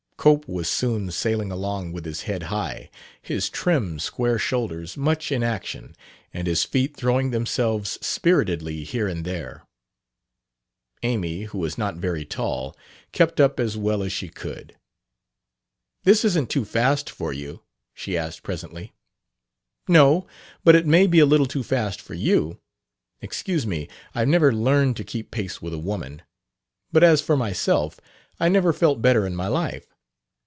Cope 0.21 0.47
was 0.47 0.69
soon 0.69 1.09
sailing 1.09 1.51
along 1.51 1.93
with 1.93 2.05
his 2.05 2.21
head 2.21 2.43
high, 2.43 2.91
his 3.23 3.49
trim 3.49 3.97
square 3.97 4.37
shoulders 4.37 4.95
much 4.95 5.31
in 5.31 5.41
action, 5.41 5.95
and 6.31 6.45
his 6.45 6.63
feet 6.63 6.95
throwing 6.95 7.31
themselves 7.31 7.97
spiritedly 8.05 8.83
here 8.83 9.07
and 9.07 9.25
there. 9.25 9.63
Amy, 11.01 11.45
who 11.45 11.57
was 11.57 11.75
not 11.75 11.95
very 11.95 12.23
tall, 12.23 12.77
kept 13.11 13.39
up 13.41 13.59
as 13.59 13.75
well 13.77 14.03
as 14.03 14.13
she 14.13 14.29
could. 14.29 14.75
"This 16.03 16.23
isn't 16.23 16.51
too 16.51 16.65
fast 16.65 17.09
for 17.09 17.33
you...?" 17.33 17.63
she 17.95 18.15
asked 18.15 18.43
presently. 18.43 18.93
"No; 19.87 20.27
but 20.63 20.75
it 20.75 20.85
may 20.85 21.07
be 21.07 21.17
a 21.17 21.25
little 21.25 21.47
too 21.47 21.63
fast 21.63 21.99
for 21.99 22.13
you. 22.13 22.59
Excuse 23.21 23.65
me; 23.65 23.89
I've 24.13 24.27
never 24.27 24.53
learned 24.53 24.97
to 24.97 25.03
keep 25.03 25.31
pace 25.31 25.63
with 25.63 25.73
a 25.73 25.79
woman. 25.79 26.21
But 26.91 27.03
as 27.03 27.21
for 27.21 27.35
myself, 27.35 27.99
I 28.39 28.49
never 28.49 28.71
felt 28.71 29.01
better 29.01 29.25
in 29.25 29.35
my 29.35 29.47
life. 29.47 29.87